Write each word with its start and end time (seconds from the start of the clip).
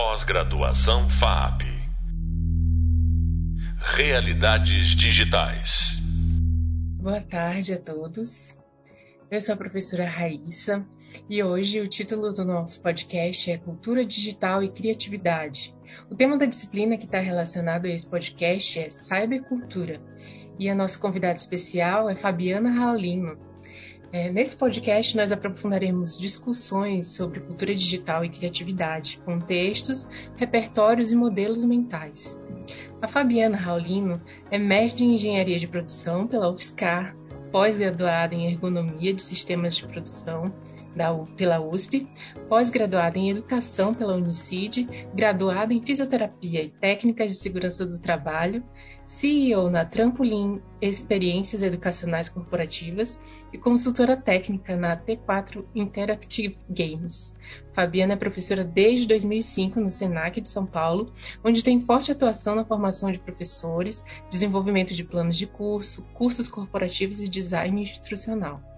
Pós-graduação 0.00 1.08
FAP. 1.10 1.62
Realidades 3.96 4.90
digitais. 4.90 5.98
Boa 7.02 7.20
tarde 7.20 7.74
a 7.74 7.80
todos. 7.80 8.56
Eu 9.28 9.40
sou 9.40 9.56
a 9.56 9.58
professora 9.58 10.06
Raíssa 10.06 10.86
e 11.28 11.42
hoje 11.42 11.80
o 11.80 11.88
título 11.88 12.32
do 12.32 12.44
nosso 12.44 12.80
podcast 12.80 13.50
é 13.50 13.58
Cultura 13.58 14.04
Digital 14.04 14.62
e 14.62 14.70
Criatividade. 14.70 15.74
O 16.08 16.14
tema 16.14 16.38
da 16.38 16.46
disciplina 16.46 16.96
que 16.96 17.06
está 17.06 17.18
relacionado 17.18 17.86
a 17.86 17.90
esse 17.90 18.08
podcast 18.08 18.78
é 18.78 18.88
Cybercultura 18.88 20.00
e 20.60 20.68
a 20.68 20.76
nossa 20.76 20.96
convidada 20.96 21.34
especial 21.34 22.08
é 22.08 22.14
Fabiana 22.14 22.70
Raulino, 22.70 23.36
é, 24.10 24.30
nesse 24.30 24.56
podcast, 24.56 25.16
nós 25.16 25.30
aprofundaremos 25.30 26.16
discussões 26.16 27.08
sobre 27.08 27.40
cultura 27.40 27.74
digital 27.74 28.24
e 28.24 28.30
criatividade, 28.30 29.20
contextos, 29.24 30.08
repertórios 30.36 31.12
e 31.12 31.16
modelos 31.16 31.62
mentais. 31.64 32.40
A 33.02 33.06
Fabiana 33.06 33.56
Raulino 33.56 34.20
é 34.50 34.58
mestre 34.58 35.04
em 35.04 35.14
engenharia 35.14 35.58
de 35.58 35.68
produção 35.68 36.26
pela 36.26 36.50
UFSCar, 36.50 37.14
pós-graduada 37.52 38.34
em 38.34 38.46
ergonomia 38.46 39.12
de 39.12 39.22
sistemas 39.22 39.76
de 39.76 39.86
produção 39.86 40.44
da, 40.98 41.14
pela 41.36 41.60
USP, 41.60 42.08
pós-graduada 42.48 43.16
em 43.16 43.30
Educação 43.30 43.94
pela 43.94 44.16
Unicid, 44.16 44.86
graduada 45.14 45.72
em 45.72 45.80
Fisioterapia 45.80 46.64
e 46.64 46.68
Técnicas 46.68 47.32
de 47.32 47.38
Segurança 47.38 47.86
do 47.86 47.98
Trabalho, 48.00 48.64
CEO 49.06 49.70
na 49.70 49.84
Trampolim 49.84 50.60
Experiências 50.82 51.62
Educacionais 51.62 52.28
Corporativas 52.28 53.18
e 53.52 53.56
consultora 53.56 54.16
técnica 54.16 54.76
na 54.76 54.96
T4 54.96 55.64
Interactive 55.74 56.58
Games. 56.68 57.34
Fabiana 57.72 58.14
é 58.14 58.16
professora 58.16 58.64
desde 58.64 59.06
2005 59.06 59.80
no 59.80 59.90
SENAC 59.90 60.40
de 60.40 60.48
São 60.48 60.66
Paulo, 60.66 61.12
onde 61.44 61.62
tem 61.62 61.80
forte 61.80 62.10
atuação 62.10 62.56
na 62.56 62.64
formação 62.64 63.10
de 63.12 63.20
professores, 63.20 64.04
desenvolvimento 64.28 64.92
de 64.92 65.04
planos 65.04 65.38
de 65.38 65.46
curso, 65.46 66.02
cursos 66.12 66.48
corporativos 66.48 67.20
e 67.20 67.28
design 67.28 67.80
instrucional. 67.80 68.77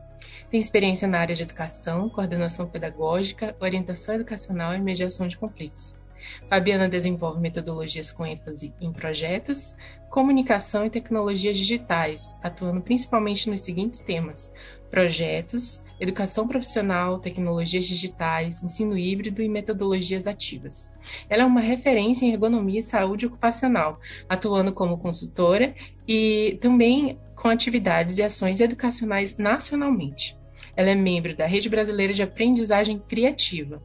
Tem 0.50 0.58
experiência 0.58 1.06
na 1.06 1.20
área 1.20 1.34
de 1.34 1.44
educação, 1.44 2.08
coordenação 2.08 2.66
pedagógica, 2.66 3.54
orientação 3.60 4.16
educacional 4.16 4.74
e 4.74 4.80
mediação 4.80 5.28
de 5.28 5.38
conflitos. 5.38 5.96
Fabiana 6.48 6.88
desenvolve 6.88 7.40
metodologias 7.40 8.10
com 8.10 8.26
ênfase 8.26 8.74
em 8.80 8.92
projetos, 8.92 9.76
comunicação 10.10 10.84
e 10.84 10.90
tecnologias 10.90 11.56
digitais, 11.56 12.36
atuando 12.42 12.80
principalmente 12.80 13.48
nos 13.48 13.60
seguintes 13.60 14.00
temas: 14.00 14.52
projetos, 14.90 15.84
educação 16.00 16.48
profissional, 16.48 17.20
tecnologias 17.20 17.86
digitais, 17.86 18.60
ensino 18.60 18.98
híbrido 18.98 19.40
e 19.40 19.48
metodologias 19.48 20.26
ativas. 20.26 20.92
Ela 21.28 21.44
é 21.44 21.46
uma 21.46 21.60
referência 21.60 22.26
em 22.26 22.32
ergonomia 22.32 22.80
e 22.80 22.82
saúde 22.82 23.26
ocupacional, 23.26 24.00
atuando 24.28 24.72
como 24.72 24.98
consultora 24.98 25.76
e 26.08 26.58
também 26.60 27.16
com 27.36 27.48
atividades 27.48 28.18
e 28.18 28.22
ações 28.24 28.60
educacionais 28.60 29.38
nacionalmente. 29.38 30.39
Ela 30.76 30.90
é 30.90 30.94
membro 30.94 31.34
da 31.34 31.46
Rede 31.46 31.68
Brasileira 31.68 32.12
de 32.12 32.22
Aprendizagem 32.22 32.98
Criativa. 32.98 33.82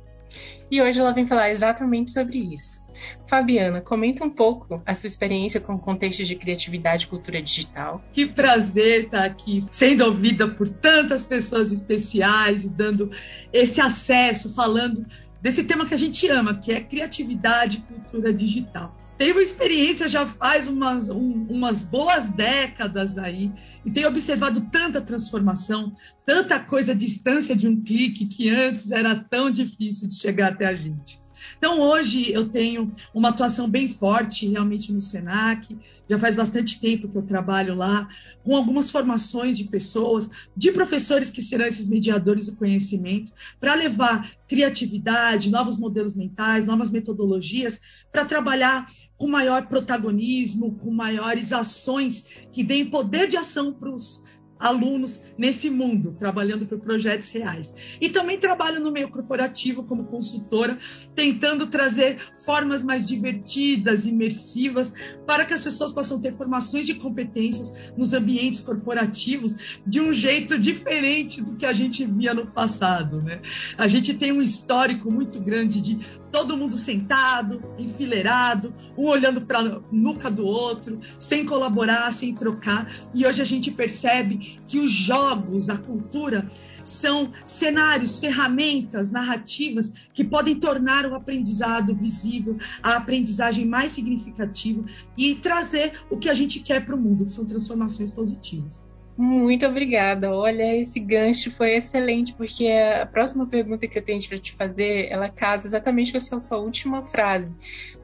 E 0.69 0.81
hoje 0.81 0.99
ela 0.99 1.13
vem 1.13 1.25
falar 1.25 1.51
exatamente 1.51 2.11
sobre 2.11 2.39
isso. 2.39 2.83
Fabiana, 3.27 3.81
comenta 3.81 4.23
um 4.23 4.29
pouco 4.29 4.81
a 4.85 4.93
sua 4.93 5.07
experiência 5.07 5.59
com 5.59 5.77
contextos 5.77 6.27
de 6.27 6.35
criatividade 6.35 7.05
e 7.05 7.07
cultura 7.07 7.41
digital. 7.41 8.03
Que 8.11 8.25
prazer 8.25 9.05
estar 9.05 9.25
aqui 9.25 9.63
sendo 9.69 10.05
ouvida 10.05 10.47
por 10.47 10.67
tantas 10.67 11.25
pessoas 11.25 11.71
especiais 11.71 12.65
e 12.65 12.69
dando 12.69 13.11
esse 13.53 13.79
acesso, 13.79 14.53
falando 14.53 15.05
desse 15.41 15.63
tema 15.63 15.85
que 15.85 15.93
a 15.93 15.97
gente 15.97 16.27
ama, 16.27 16.59
que 16.59 16.71
é 16.71 16.81
criatividade 16.81 17.77
e 17.77 17.93
cultura 17.93 18.33
digital 18.33 18.95
tenho 19.17 19.39
experiência 19.39 20.07
já 20.07 20.25
faz 20.25 20.67
umas, 20.67 21.09
um, 21.09 21.47
umas 21.49 21.81
boas 21.81 22.29
décadas 22.29 23.17
aí 23.17 23.51
e 23.85 23.91
tenho 23.91 24.07
observado 24.07 24.61
tanta 24.69 25.01
transformação, 25.01 25.95
tanta 26.25 26.59
coisa 26.59 26.91
à 26.91 26.95
distância 26.95 27.55
de 27.55 27.67
um 27.67 27.81
clique 27.81 28.25
que 28.25 28.49
antes 28.49 28.91
era 28.91 29.15
tão 29.15 29.49
difícil 29.49 30.07
de 30.07 30.15
chegar 30.15 30.53
até 30.53 30.65
a 30.65 30.75
gente. 30.75 31.24
Então, 31.57 31.79
hoje 31.79 32.31
eu 32.31 32.47
tenho 32.47 32.91
uma 33.13 33.29
atuação 33.29 33.69
bem 33.69 33.89
forte 33.89 34.47
realmente 34.47 34.91
no 34.91 35.01
SENAC, 35.01 35.77
já 36.09 36.19
faz 36.19 36.35
bastante 36.35 36.79
tempo 36.79 37.07
que 37.07 37.17
eu 37.17 37.21
trabalho 37.21 37.75
lá, 37.75 38.07
com 38.43 38.55
algumas 38.55 38.91
formações 38.91 39.57
de 39.57 39.63
pessoas, 39.63 40.29
de 40.55 40.71
professores 40.71 41.29
que 41.29 41.41
serão 41.41 41.65
esses 41.65 41.87
mediadores 41.87 42.47
do 42.47 42.55
conhecimento, 42.55 43.31
para 43.59 43.73
levar 43.73 44.31
criatividade, 44.47 45.49
novos 45.49 45.77
modelos 45.77 46.15
mentais, 46.15 46.65
novas 46.65 46.89
metodologias, 46.89 47.79
para 48.11 48.25
trabalhar 48.25 48.87
com 49.17 49.27
maior 49.27 49.67
protagonismo, 49.67 50.75
com 50.75 50.91
maiores 50.91 51.51
ações 51.51 52.25
que 52.51 52.63
deem 52.63 52.85
poder 52.85 53.27
de 53.27 53.37
ação 53.37 53.73
para 53.73 53.89
os 53.89 54.23
alunos 54.59 55.21
nesse 55.37 55.69
mundo, 55.69 56.15
trabalhando 56.17 56.65
por 56.65 56.79
projetos 56.79 57.29
reais. 57.29 57.73
E 57.99 58.09
também 58.09 58.39
trabalho 58.39 58.79
no 58.79 58.91
meio 58.91 59.09
corporativo 59.09 59.83
como 59.83 60.05
consultora, 60.05 60.77
tentando 61.13 61.67
trazer 61.67 62.17
formas 62.45 62.81
mais 62.81 63.05
divertidas, 63.05 64.05
imersivas, 64.05 64.93
para 65.25 65.45
que 65.45 65.53
as 65.53 65.61
pessoas 65.61 65.91
possam 65.91 66.19
ter 66.19 66.33
formações 66.33 66.85
de 66.85 66.95
competências 66.95 67.93
nos 67.97 68.13
ambientes 68.13 68.61
corporativos 68.61 69.79
de 69.85 69.99
um 69.99 70.13
jeito 70.13 70.57
diferente 70.57 71.41
do 71.41 71.55
que 71.55 71.65
a 71.65 71.73
gente 71.73 72.05
via 72.05 72.33
no 72.33 72.47
passado. 72.47 73.21
Né? 73.21 73.41
A 73.77 73.87
gente 73.87 74.13
tem 74.13 74.31
um 74.31 74.41
histórico 74.41 75.11
muito 75.11 75.39
grande 75.39 75.81
de 75.81 75.99
todo 76.35 76.57
mundo 76.57 76.75
sentado, 76.75 77.63
enfileirado, 77.79 78.73
um 78.97 79.05
olhando 79.05 79.39
para 79.39 79.59
a 79.59 79.81
nuca 79.89 80.29
do 80.29 80.45
outro, 80.45 80.99
sem 81.17 81.45
colaborar, 81.45 82.11
sem 82.11 82.35
trocar. 82.35 82.91
E 83.13 83.25
hoje 83.25 83.41
a 83.41 83.45
gente 83.45 83.71
percebe 83.71 84.59
que 84.67 84.77
os 84.77 84.91
jogos, 84.91 85.69
a 85.69 85.77
cultura, 85.77 86.51
são 86.83 87.31
cenários, 87.45 88.19
ferramentas, 88.19 89.09
narrativas 89.09 89.93
que 90.13 90.25
podem 90.25 90.55
tornar 90.55 91.05
o 91.05 91.15
aprendizado 91.15 91.95
visível, 91.95 92.57
a 92.83 92.97
aprendizagem 92.97 93.65
mais 93.65 93.93
significativa 93.93 94.83
e 95.17 95.35
trazer 95.35 96.01
o 96.09 96.17
que 96.17 96.29
a 96.29 96.33
gente 96.33 96.59
quer 96.59 96.85
para 96.85 96.97
o 96.97 96.99
mundo, 96.99 97.23
que 97.23 97.31
são 97.31 97.45
transformações 97.45 98.11
positivas. 98.11 98.83
Muito 99.17 99.65
obrigada. 99.65 100.33
Olha, 100.33 100.75
esse 100.75 100.99
gancho 100.99 101.49
foi 101.49 101.75
excelente, 101.75 102.33
porque 102.33 102.67
a 102.67 103.05
próxima 103.05 103.47
pergunta 103.47 103.87
que 103.87 103.97
eu 103.97 104.03
tenho 104.03 104.21
para 104.27 104.37
te 104.37 104.51
fazer, 104.51 105.07
ela 105.09 105.29
casa 105.29 105.67
exatamente 105.67 106.11
com 106.11 106.17
essa 106.17 106.37
sua 106.39 106.57
última 106.57 107.01
frase. 107.01 107.55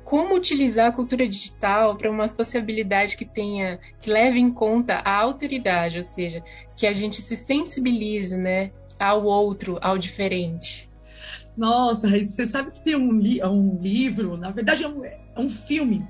Como 0.06 0.36
utilizar 0.36 0.88
a 0.88 0.92
cultura 0.92 1.28
digital 1.28 1.98
para 1.98 2.10
uma 2.10 2.30
sociabilidade 2.30 3.18
que 3.18 3.26
tenha, 3.26 3.78
que 4.00 4.10
leve 4.10 4.40
em 4.40 4.50
conta 4.52 4.96
a 4.96 5.18
alteridade, 5.18 5.98
ou 5.98 6.04
seja, 6.04 6.42
que 6.78 6.88
a 6.88 6.94
gente 6.94 7.22
se 7.22 7.36
sensibilize, 7.36 8.38
né, 8.38 8.72
ao 8.98 9.26
outro, 9.26 9.78
ao 9.82 9.98
diferente. 9.98 10.90
Nossa, 11.58 12.08
você 12.08 12.48
sabe 12.48 12.72
que 12.72 12.82
tem 12.82 12.96
um, 12.96 13.12
li 13.20 13.44
um 13.44 13.78
livro, 13.82 14.38
na 14.38 14.50
verdade 14.50 14.86
é 14.86 14.88
um, 14.88 15.04
é 15.04 15.20
um 15.38 15.50
filme 15.50 16.08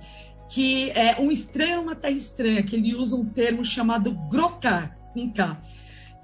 que 0.52 0.92
é 0.92 1.20
um 1.20 1.32
estranho 1.32 1.82
uma 1.82 1.96
terra 1.96 2.14
estranha, 2.14 2.62
que 2.62 2.76
ele 2.76 2.94
usa 2.94 3.16
um 3.16 3.26
termo 3.26 3.64
chamado 3.64 4.12
Grokar, 4.30 4.98
com 5.14 5.32
K, 5.32 5.62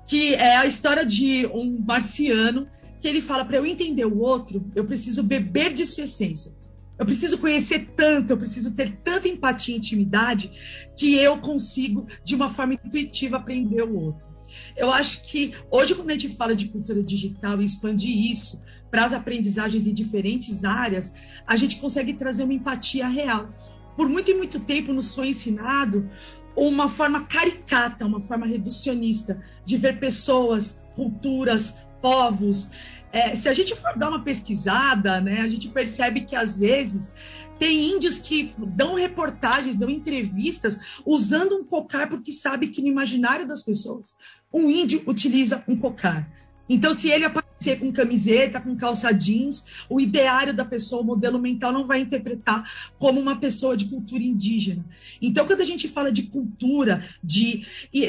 que 0.05 0.35
é 0.35 0.57
a 0.57 0.65
história 0.65 1.05
de 1.05 1.47
um 1.47 1.79
marciano 1.79 2.67
que 2.99 3.07
ele 3.07 3.21
fala 3.21 3.45
para 3.45 3.55
eu 3.55 3.65
entender 3.65 4.05
o 4.05 4.19
outro, 4.19 4.69
eu 4.75 4.85
preciso 4.85 5.23
beber 5.23 5.71
de 5.71 5.85
sua 5.85 6.03
essência. 6.03 6.53
Eu 6.99 7.05
preciso 7.05 7.37
conhecer 7.37 7.93
tanto, 7.95 8.31
eu 8.31 8.37
preciso 8.37 8.73
ter 8.73 8.97
tanta 8.97 9.29
empatia 9.29 9.73
e 9.73 9.77
intimidade 9.77 10.51
que 10.97 11.15
eu 11.15 11.37
consigo, 11.37 12.05
de 12.23 12.35
uma 12.35 12.49
forma 12.49 12.73
intuitiva, 12.73 13.37
aprender 13.37 13.83
o 13.83 13.97
outro. 13.97 14.27
Eu 14.75 14.91
acho 14.91 15.21
que 15.21 15.53
hoje, 15.71 15.95
quando 15.95 16.09
a 16.09 16.13
gente 16.13 16.29
fala 16.29 16.55
de 16.55 16.67
cultura 16.67 17.01
digital 17.01 17.61
e 17.61 17.65
expandir 17.65 18.31
isso 18.31 18.61
para 18.89 19.05
as 19.05 19.13
aprendizagens 19.13 19.85
em 19.85 19.93
diferentes 19.93 20.65
áreas, 20.65 21.13
a 21.45 21.55
gente 21.55 21.77
consegue 21.77 22.13
trazer 22.13 22.43
uma 22.43 22.53
empatia 22.53 23.07
real 23.07 23.53
por 23.97 24.07
muito 24.07 24.31
e 24.31 24.35
muito 24.35 24.59
tempo 24.59 24.93
nos 24.93 25.13
foi 25.13 25.29
ensinado 25.29 26.09
uma 26.55 26.87
forma 26.87 27.25
caricata, 27.25 28.05
uma 28.05 28.21
forma 28.21 28.45
reducionista 28.45 29.43
de 29.65 29.75
ver 29.75 29.99
pessoas, 29.99 30.79
culturas, 30.95 31.75
povos. 32.01 32.69
É, 33.11 33.35
se 33.35 33.49
a 33.49 33.53
gente 33.53 33.75
for 33.75 33.97
dar 33.97 34.09
uma 34.09 34.23
pesquisada, 34.23 35.19
né, 35.19 35.41
a 35.41 35.47
gente 35.47 35.67
percebe 35.69 36.21
que 36.21 36.35
às 36.35 36.59
vezes 36.59 37.11
tem 37.57 37.91
índios 37.91 38.19
que 38.19 38.53
dão 38.59 38.93
reportagens, 38.93 39.75
dão 39.75 39.89
entrevistas 39.89 41.01
usando 41.05 41.55
um 41.55 41.63
cocar 41.63 42.07
porque 42.07 42.31
sabe 42.31 42.67
que 42.67 42.81
no 42.81 42.87
imaginário 42.87 43.47
das 43.47 43.63
pessoas 43.63 44.15
um 44.53 44.69
índio 44.69 45.01
utiliza 45.07 45.63
um 45.67 45.75
cocar. 45.75 46.27
Então, 46.69 46.93
se 46.93 47.09
ele 47.09 47.25
aparecer 47.57 47.79
com 47.79 47.91
camiseta, 47.91 48.61
com 48.61 48.75
calça 48.75 49.11
jeans, 49.11 49.65
o 49.89 49.99
ideário 49.99 50.53
da 50.53 50.63
pessoa, 50.63 51.01
o 51.01 51.05
modelo 51.05 51.39
mental, 51.39 51.73
não 51.73 51.85
vai 51.85 51.99
interpretar 51.99 52.69
como 52.97 53.19
uma 53.19 53.39
pessoa 53.39 53.75
de 53.75 53.85
cultura 53.85 54.23
indígena. 54.23 54.85
Então, 55.21 55.45
quando 55.45 55.61
a 55.61 55.65
gente 55.65 55.87
fala 55.87 56.11
de 56.11 56.23
cultura, 56.23 57.03
de 57.23 57.65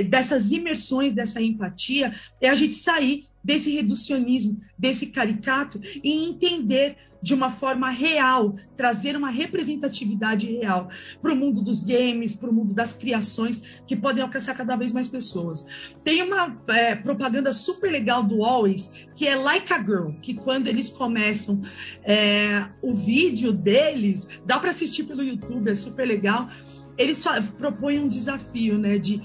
dessas 0.08 0.52
imersões, 0.52 1.12
dessa 1.12 1.40
empatia, 1.40 2.14
é 2.40 2.48
a 2.48 2.54
gente 2.54 2.74
sair 2.74 3.26
desse 3.42 3.70
reducionismo, 3.70 4.60
desse 4.76 5.06
caricato 5.06 5.80
e 6.04 6.28
entender 6.28 6.96
de 7.20 7.34
uma 7.34 7.50
forma 7.50 7.90
real, 7.90 8.54
trazer 8.76 9.16
uma 9.16 9.30
representatividade 9.30 10.46
real 10.46 10.88
para 11.20 11.32
o 11.32 11.36
mundo 11.36 11.62
dos 11.62 11.80
games, 11.80 12.34
para 12.34 12.50
o 12.50 12.52
mundo 12.52 12.74
das 12.74 12.92
criações, 12.92 13.62
que 13.86 13.96
podem 13.96 14.22
alcançar 14.22 14.54
cada 14.54 14.76
vez 14.76 14.92
mais 14.92 15.08
pessoas. 15.08 15.66
Tem 16.04 16.22
uma 16.22 16.56
é, 16.68 16.94
propaganda 16.94 17.52
super 17.52 17.90
legal 17.90 18.22
do 18.22 18.44
Always, 18.44 19.08
que 19.14 19.26
é 19.26 19.34
Like 19.34 19.72
a 19.72 19.82
Girl, 19.82 20.10
que 20.22 20.34
quando 20.34 20.68
eles 20.68 20.88
começam 20.88 21.62
é, 22.02 22.66
o 22.82 22.94
vídeo 22.94 23.52
deles, 23.52 24.28
dá 24.46 24.58
para 24.58 24.70
assistir 24.70 25.04
pelo 25.04 25.22
YouTube, 25.22 25.70
é 25.70 25.74
super 25.74 26.06
legal. 26.06 26.48
Eles 26.96 27.24
propõem 27.56 28.00
um 28.00 28.08
desafio, 28.08 28.76
né, 28.76 28.98
de 28.98 29.22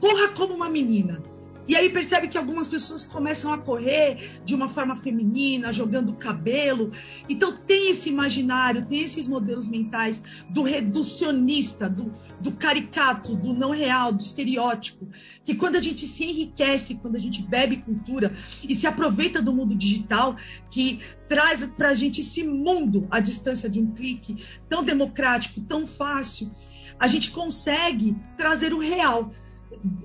corra 0.00 0.28
como 0.28 0.54
uma 0.54 0.68
menina. 0.68 1.22
E 1.68 1.76
aí 1.76 1.88
percebe 1.90 2.26
que 2.26 2.36
algumas 2.36 2.66
pessoas 2.66 3.04
começam 3.04 3.52
a 3.52 3.58
correr 3.58 4.40
de 4.44 4.54
uma 4.54 4.68
forma 4.68 4.96
feminina, 4.96 5.72
jogando 5.72 6.12
cabelo. 6.14 6.90
Então 7.28 7.52
tem 7.52 7.90
esse 7.90 8.08
imaginário, 8.08 8.84
tem 8.84 9.00
esses 9.00 9.28
modelos 9.28 9.66
mentais 9.66 10.22
do 10.50 10.62
reducionista, 10.62 11.88
do, 11.88 12.12
do 12.40 12.52
caricato, 12.52 13.36
do 13.36 13.54
não 13.54 13.70
real, 13.70 14.12
do 14.12 14.20
estereótipo. 14.20 15.08
Que 15.44 15.54
quando 15.54 15.76
a 15.76 15.80
gente 15.80 16.06
se 16.06 16.24
enriquece, 16.24 16.96
quando 16.96 17.16
a 17.16 17.20
gente 17.20 17.42
bebe 17.42 17.76
cultura 17.76 18.34
e 18.68 18.74
se 18.74 18.86
aproveita 18.86 19.40
do 19.40 19.52
mundo 19.52 19.74
digital, 19.74 20.36
que 20.68 21.00
traz 21.28 21.64
para 21.64 21.90
a 21.90 21.94
gente 21.94 22.20
esse 22.20 22.42
mundo 22.42 23.06
à 23.10 23.20
distância 23.20 23.70
de 23.70 23.80
um 23.80 23.92
clique, 23.92 24.44
tão 24.68 24.82
democrático, 24.82 25.60
tão 25.60 25.86
fácil, 25.86 26.50
a 26.98 27.06
gente 27.06 27.30
consegue 27.30 28.16
trazer 28.36 28.72
o 28.72 28.78
real 28.78 29.32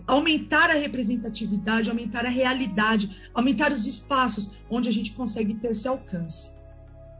aumentar 0.05 0.69
a 0.69 0.73
representatividade, 0.73 1.89
aumentar 1.89 2.25
a 2.25 2.29
realidade, 2.29 3.29
aumentar 3.33 3.71
os 3.71 3.85
espaços 3.85 4.51
onde 4.69 4.89
a 4.89 4.91
gente 4.91 5.11
consegue 5.11 5.53
ter 5.55 5.71
esse 5.71 5.87
alcance. 5.87 6.51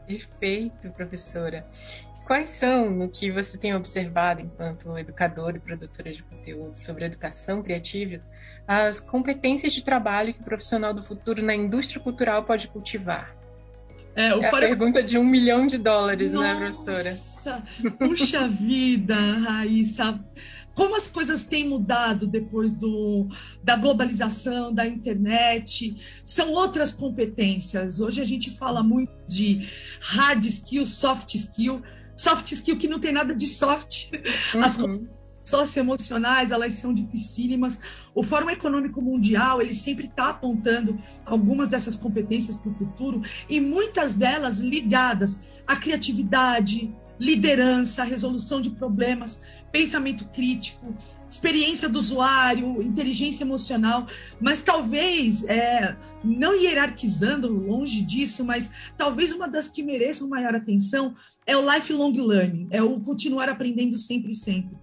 Perfeito, 0.06 0.90
professora. 0.90 1.66
Quais 2.26 2.50
são, 2.50 2.90
no 2.90 3.08
que 3.08 3.30
você 3.30 3.56
tem 3.56 3.74
observado 3.74 4.42
enquanto 4.42 4.98
educadora 4.98 5.56
e 5.56 5.60
produtora 5.60 6.12
de 6.12 6.22
conteúdo 6.22 6.76
sobre 6.76 7.04
educação 7.06 7.62
criativa, 7.62 8.20
as 8.66 9.00
competências 9.00 9.72
de 9.72 9.82
trabalho 9.82 10.34
que 10.34 10.40
o 10.40 10.44
profissional 10.44 10.92
do 10.92 11.02
futuro 11.02 11.42
na 11.42 11.54
indústria 11.54 12.00
cultural 12.02 12.44
pode 12.44 12.68
cultivar? 12.68 13.34
É, 14.14 14.28
é 14.28 14.46
a 14.46 14.50
pergunta 14.50 15.02
de 15.02 15.16
um 15.16 15.24
milhão 15.24 15.66
de 15.66 15.78
dólares, 15.78 16.32
Nossa, 16.32 16.54
né, 16.54 16.70
professora? 16.84 17.96
Puxa 17.98 18.48
vida, 18.48 19.14
Raíssa 19.14 20.22
como 20.78 20.94
as 20.94 21.08
coisas 21.08 21.42
têm 21.42 21.68
mudado 21.68 22.24
depois 22.24 22.72
do, 22.72 23.26
da 23.64 23.74
globalização, 23.74 24.72
da 24.72 24.86
internet, 24.86 25.96
são 26.24 26.52
outras 26.52 26.92
competências. 26.92 27.98
Hoje 27.98 28.20
a 28.20 28.24
gente 28.24 28.52
fala 28.52 28.80
muito 28.80 29.12
de 29.26 29.68
hard 30.00 30.44
skill, 30.44 30.86
soft 30.86 31.34
skill, 31.34 31.82
soft 32.16 32.52
skill 32.52 32.78
que 32.78 32.86
não 32.86 33.00
tem 33.00 33.10
nada 33.12 33.34
de 33.34 33.44
soft. 33.44 34.08
Uhum. 34.54 34.62
As 34.62 34.78
socioemocionais, 35.42 36.52
elas 36.52 36.74
são 36.74 36.94
dificílimas. 36.94 37.80
O 38.14 38.22
Fórum 38.22 38.48
Econômico 38.48 39.02
Mundial, 39.02 39.60
ele 39.60 39.74
sempre 39.74 40.06
está 40.06 40.28
apontando 40.28 40.96
algumas 41.26 41.68
dessas 41.68 41.96
competências 41.96 42.56
para 42.56 42.70
o 42.70 42.74
futuro 42.74 43.20
e 43.50 43.60
muitas 43.60 44.14
delas 44.14 44.60
ligadas 44.60 45.36
à 45.66 45.74
criatividade, 45.74 46.94
liderança, 47.18 48.04
resolução 48.04 48.60
de 48.60 48.70
problemas, 48.70 49.40
pensamento 49.72 50.26
crítico, 50.28 50.94
experiência 51.28 51.88
do 51.88 51.98
usuário, 51.98 52.80
inteligência 52.82 53.44
emocional, 53.44 54.06
mas 54.40 54.60
talvez, 54.60 55.44
é, 55.44 55.96
não 56.24 56.54
hierarquizando 56.54 57.48
longe 57.48 58.00
disso, 58.02 58.44
mas 58.44 58.70
talvez 58.96 59.32
uma 59.32 59.48
das 59.48 59.68
que 59.68 59.82
mereçam 59.82 60.28
maior 60.28 60.54
atenção 60.54 61.14
é 61.44 61.56
o 61.56 61.74
lifelong 61.74 62.12
learning, 62.12 62.68
é 62.70 62.82
o 62.82 63.00
continuar 63.00 63.48
aprendendo 63.48 63.98
sempre 63.98 64.32
e 64.32 64.34
sempre. 64.34 64.76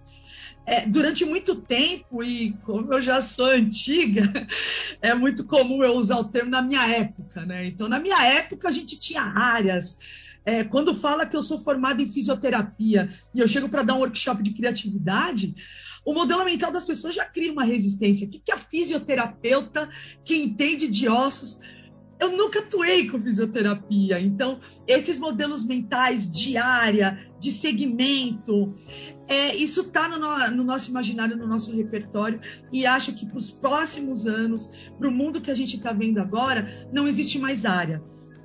É, 0.66 0.84
durante 0.84 1.24
muito 1.24 1.54
tempo, 1.54 2.24
e 2.24 2.52
como 2.64 2.92
eu 2.92 3.00
já 3.00 3.22
sou 3.22 3.46
antiga, 3.46 4.22
é 5.00 5.14
muito 5.14 5.44
comum 5.44 5.82
eu 5.84 5.92
usar 5.92 6.16
o 6.16 6.24
termo 6.24 6.50
na 6.50 6.60
minha 6.60 6.84
época, 6.88 7.46
né? 7.46 7.66
Então, 7.66 7.88
na 7.88 8.00
minha 8.00 8.20
época, 8.24 8.68
a 8.68 8.72
gente 8.72 8.98
tinha 8.98 9.22
áreas 9.22 9.96
é, 10.46 10.62
quando 10.62 10.94
fala 10.94 11.26
que 11.26 11.36
eu 11.36 11.42
sou 11.42 11.58
formada 11.58 12.00
em 12.00 12.06
fisioterapia 12.06 13.10
e 13.34 13.40
eu 13.40 13.48
chego 13.48 13.68
para 13.68 13.82
dar 13.82 13.94
um 13.94 13.98
workshop 13.98 14.42
de 14.44 14.52
criatividade, 14.52 15.56
o 16.04 16.14
modelo 16.14 16.44
mental 16.44 16.70
das 16.70 16.84
pessoas 16.84 17.16
já 17.16 17.24
cria 17.24 17.52
uma 17.52 17.64
resistência. 17.64 18.28
O 18.28 18.30
que, 18.30 18.38
que 18.38 18.52
a 18.52 18.56
fisioterapeuta 18.56 19.90
que 20.24 20.36
entende 20.36 20.86
de 20.86 21.08
ossos 21.08 21.58
eu 22.18 22.34
nunca 22.34 22.60
atuei 22.60 23.10
com 23.10 23.20
fisioterapia, 23.20 24.18
então 24.18 24.58
esses 24.86 25.18
modelos 25.18 25.64
mentais 25.64 26.30
de 26.30 26.56
área, 26.56 27.28
de 27.38 27.50
segmento, 27.50 28.74
é, 29.28 29.54
isso 29.54 29.82
está 29.82 30.08
no, 30.08 30.18
no, 30.56 30.64
nosso 30.64 30.88
imaginário, 30.88 31.36
no 31.36 31.46
nosso 31.46 31.76
repertório, 31.76 32.40
e 32.72 32.86
acho 32.86 33.12
que 33.12 33.26
para 33.26 33.36
os 33.36 33.50
próximos 33.50 34.26
anos, 34.26 34.70
para 34.98 35.08
o 35.08 35.12
mundo 35.12 35.42
que 35.42 35.50
a 35.50 35.54
gente 35.54 35.76
está 35.76 35.92
vendo 35.92 36.18
agora, 36.18 36.88
não 36.90 37.06
existe 37.06 37.38
mais 37.38 37.66
área. 37.66 38.02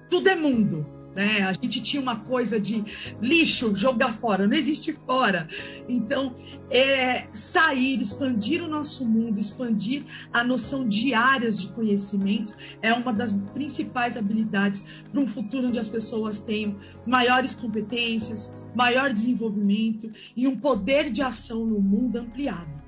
Tudo 0.10 0.28
é 0.28 0.36
mundo. 0.36 0.86
Né? 1.16 1.42
A 1.42 1.54
gente 1.54 1.82
tinha 1.82 2.02
uma 2.02 2.18
coisa 2.18 2.60
de 2.60 2.84
lixo, 3.22 3.76
jogar 3.76 4.14
fora, 4.14 4.48
não 4.48 4.56
existe 4.56 4.94
fora. 4.94 5.48
Então, 5.88 6.36
é, 6.70 7.28
sair, 7.34 8.02
expandir 8.02 8.64
o 8.64 8.68
nosso 8.68 9.06
mundo, 9.06 9.40
expandir 9.40 10.04
a 10.32 10.44
noção 10.44 10.88
de 10.88 11.14
áreas 11.14 11.60
de 11.60 11.68
conhecimento 11.68 12.54
é 12.82 12.94
uma 12.94 13.12
das 13.12 13.34
principais 13.54 14.16
habilidades 14.16 14.86
para 15.12 15.20
um 15.20 15.28
futuro 15.28 15.68
onde 15.68 15.80
as 15.80 15.90
pessoas 15.90 16.40
tenham 16.40 16.78
maiores 17.06 17.54
competências, 17.56 18.52
maior 18.74 19.12
desenvolvimento 19.12 20.10
e 20.36 20.48
um 20.48 20.58
poder 20.58 21.10
de 21.10 21.22
ação 21.22 21.66
no 21.66 21.82
mundo 21.82 22.18
ampliado. 22.18 22.81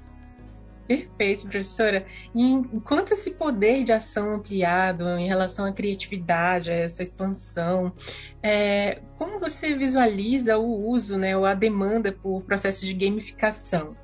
Perfeito, 0.87 1.43
professora. 1.43 2.05
E 2.35 2.43
enquanto 2.43 3.13
esse 3.13 3.31
poder 3.31 3.83
de 3.83 3.93
ação 3.93 4.33
ampliado 4.33 5.07
em 5.17 5.27
relação 5.27 5.65
à 5.65 5.71
criatividade, 5.71 6.71
a 6.71 6.75
essa 6.75 7.01
expansão, 7.01 7.93
é, 8.41 9.01
como 9.17 9.39
você 9.39 9.75
visualiza 9.75 10.57
o 10.57 10.87
uso, 10.89 11.17
né, 11.17 11.37
ou 11.37 11.45
a 11.45 11.53
demanda 11.53 12.11
por 12.11 12.43
processos 12.43 12.85
de 12.85 12.93
gamificação? 12.93 13.95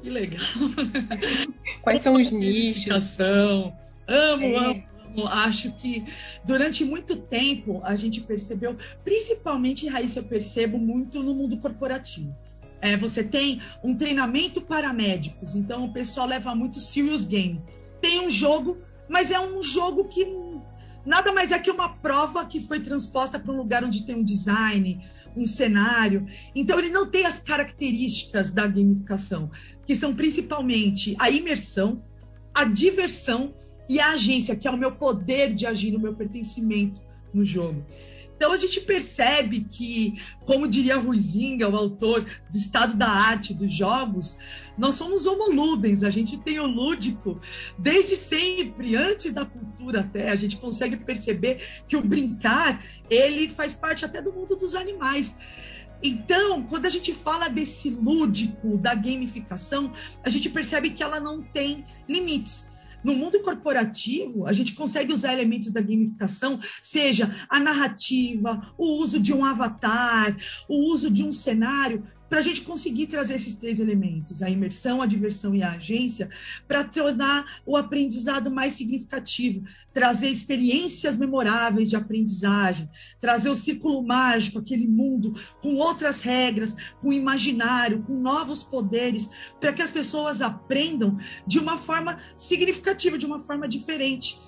Que 0.00 0.08
legal! 0.08 0.40
Quais 1.82 2.00
são 2.00 2.14
os 2.14 2.30
nichos? 2.30 3.18
Amo, 3.20 3.74
é. 4.06 4.56
amo, 4.56 4.56
amo. 4.56 4.88
Acho 5.26 5.72
que 5.72 6.04
durante 6.44 6.84
muito 6.84 7.16
tempo 7.16 7.80
a 7.82 7.96
gente 7.96 8.20
percebeu, 8.20 8.76
principalmente, 9.04 9.88
Raíssa, 9.88 10.20
eu 10.20 10.24
percebo 10.24 10.78
muito 10.78 11.22
no 11.22 11.34
mundo 11.34 11.58
corporativo 11.58 12.34
é, 12.80 12.96
você 12.96 13.24
tem 13.24 13.60
um 13.82 13.96
treinamento 13.96 14.60
para 14.60 14.92
médicos, 14.92 15.54
então 15.54 15.84
o 15.84 15.92
pessoal 15.92 16.26
leva 16.26 16.54
muito 16.54 16.80
serious 16.80 17.24
game. 17.24 17.62
Tem 18.00 18.20
um 18.20 18.30
jogo, 18.30 18.78
mas 19.08 19.30
é 19.30 19.40
um 19.40 19.62
jogo 19.62 20.04
que 20.04 20.26
nada 21.04 21.32
mais 21.32 21.50
é 21.50 21.58
que 21.58 21.70
uma 21.70 21.88
prova 21.96 22.44
que 22.44 22.60
foi 22.60 22.80
transposta 22.80 23.38
para 23.38 23.52
um 23.52 23.56
lugar 23.56 23.82
onde 23.82 24.04
tem 24.04 24.14
um 24.14 24.22
design, 24.22 25.00
um 25.36 25.44
cenário. 25.44 26.26
Então 26.54 26.78
ele 26.78 26.90
não 26.90 27.06
tem 27.06 27.26
as 27.26 27.38
características 27.38 28.50
da 28.50 28.66
gamificação, 28.66 29.50
que 29.86 29.94
são 29.94 30.14
principalmente 30.14 31.16
a 31.18 31.30
imersão, 31.30 32.02
a 32.54 32.64
diversão 32.64 33.54
e 33.88 33.98
a 34.00 34.10
agência, 34.10 34.54
que 34.54 34.68
é 34.68 34.70
o 34.70 34.76
meu 34.76 34.92
poder 34.92 35.54
de 35.54 35.66
agir, 35.66 35.96
o 35.96 36.00
meu 36.00 36.14
pertencimento 36.14 37.00
no 37.32 37.44
jogo. 37.44 37.84
Então 38.38 38.52
a 38.52 38.56
gente 38.56 38.80
percebe 38.82 39.66
que, 39.68 40.22
como 40.46 40.68
diria 40.68 40.96
Ruizinga, 40.96 41.68
o 41.68 41.74
autor 41.74 42.24
do 42.48 42.56
Estado 42.56 42.94
da 42.94 43.08
Arte 43.08 43.52
dos 43.52 43.74
Jogos, 43.74 44.38
nós 44.78 44.94
somos 44.94 45.26
homoludens, 45.26 46.04
a 46.04 46.10
gente 46.10 46.38
tem 46.38 46.60
o 46.60 46.66
lúdico 46.66 47.40
desde 47.76 48.14
sempre, 48.14 48.94
antes 48.94 49.32
da 49.32 49.44
cultura 49.44 50.02
até, 50.02 50.30
a 50.30 50.36
gente 50.36 50.56
consegue 50.56 50.96
perceber 50.96 51.82
que 51.88 51.96
o 51.96 52.00
brincar, 52.00 52.80
ele 53.10 53.48
faz 53.48 53.74
parte 53.74 54.04
até 54.04 54.22
do 54.22 54.32
mundo 54.32 54.54
dos 54.54 54.76
animais. 54.76 55.34
Então, 56.00 56.62
quando 56.62 56.86
a 56.86 56.90
gente 56.90 57.12
fala 57.12 57.48
desse 57.48 57.90
lúdico, 57.90 58.78
da 58.78 58.94
gamificação, 58.94 59.92
a 60.22 60.30
gente 60.30 60.48
percebe 60.48 60.90
que 60.90 61.02
ela 61.02 61.18
não 61.18 61.42
tem 61.42 61.84
limites. 62.08 62.70
No 63.02 63.14
mundo 63.14 63.40
corporativo, 63.42 64.46
a 64.46 64.52
gente 64.52 64.74
consegue 64.74 65.12
usar 65.12 65.32
elementos 65.32 65.70
da 65.70 65.80
gamificação, 65.80 66.60
seja 66.82 67.34
a 67.48 67.60
narrativa, 67.60 68.72
o 68.76 69.00
uso 69.00 69.20
de 69.20 69.32
um 69.32 69.44
avatar, 69.44 70.36
o 70.68 70.92
uso 70.92 71.10
de 71.10 71.22
um 71.24 71.30
cenário, 71.30 72.04
para 72.28 72.38
a 72.38 72.42
gente 72.42 72.60
conseguir 72.60 73.06
trazer 73.06 73.34
esses 73.34 73.56
três 73.56 73.80
elementos, 73.80 74.42
a 74.42 74.50
imersão, 74.50 75.00
a 75.00 75.06
diversão 75.06 75.54
e 75.54 75.62
a 75.62 75.72
agência, 75.72 76.28
para 76.66 76.84
tornar 76.84 77.60
o 77.64 77.76
aprendizado 77.76 78.50
mais 78.50 78.74
significativo, 78.74 79.64
trazer 79.92 80.28
experiências 80.28 81.16
memoráveis 81.16 81.88
de 81.88 81.96
aprendizagem, 81.96 82.88
trazer 83.20 83.50
o 83.50 83.56
círculo 83.56 84.02
mágico, 84.02 84.58
aquele 84.58 84.86
mundo 84.86 85.32
com 85.60 85.76
outras 85.76 86.20
regras, 86.20 86.76
com 87.00 87.12
imaginário, 87.12 88.02
com 88.02 88.14
novos 88.20 88.62
poderes, 88.62 89.28
para 89.60 89.72
que 89.72 89.82
as 89.82 89.90
pessoas 89.90 90.42
aprendam 90.42 91.18
de 91.46 91.58
uma 91.58 91.78
forma 91.78 92.18
significativa, 92.36 93.18
de 93.18 93.26
uma 93.26 93.40
forma 93.40 93.66
diferente. 93.66 94.38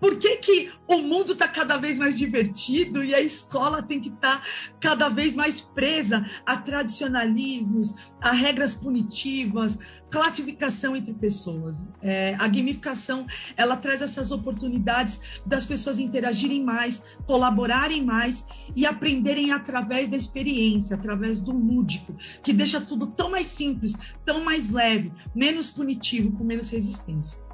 Por 0.00 0.16
que, 0.16 0.36
que 0.38 0.72
o 0.88 0.98
mundo 0.98 1.34
está 1.34 1.46
cada 1.46 1.76
vez 1.76 1.96
mais 1.96 2.16
divertido 2.16 3.04
e 3.04 3.14
a 3.14 3.20
escola 3.20 3.82
tem 3.82 4.00
que 4.00 4.08
estar 4.08 4.40
tá 4.40 4.46
cada 4.80 5.08
vez 5.08 5.36
mais 5.36 5.60
presa 5.60 6.28
a 6.46 6.56
tradicionalismos, 6.56 7.94
a 8.20 8.32
regras 8.32 8.74
punitivas, 8.74 9.78
classificação 10.10 10.96
entre 10.96 11.14
pessoas. 11.14 11.88
É, 12.02 12.34
a 12.34 12.48
gamificação 12.48 13.26
ela 13.56 13.76
traz 13.76 14.02
essas 14.02 14.30
oportunidades 14.30 15.20
das 15.46 15.64
pessoas 15.64 15.98
interagirem 15.98 16.64
mais, 16.64 17.02
colaborarem 17.26 18.04
mais 18.04 18.44
e 18.74 18.84
aprenderem 18.84 19.52
através 19.52 20.08
da 20.08 20.16
experiência, 20.16 20.96
através 20.96 21.38
do 21.40 21.52
lúdico, 21.52 22.16
que 22.42 22.52
deixa 22.52 22.80
tudo 22.80 23.06
tão 23.06 23.30
mais 23.30 23.46
simples, 23.46 23.94
tão 24.24 24.42
mais 24.42 24.70
leve, 24.70 25.12
menos 25.34 25.70
punitivo, 25.70 26.32
com 26.32 26.42
menos 26.42 26.70
resistência. 26.70 27.49